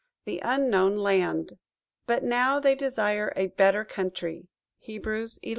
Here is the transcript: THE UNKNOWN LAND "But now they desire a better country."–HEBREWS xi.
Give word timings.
THE 0.25 0.41
UNKNOWN 0.41 0.97
LAND 0.97 1.57
"But 2.07 2.23
now 2.23 2.59
they 2.59 2.73
desire 2.73 3.31
a 3.35 3.49
better 3.49 3.85
country."–HEBREWS 3.85 5.39
xi. 5.43 5.49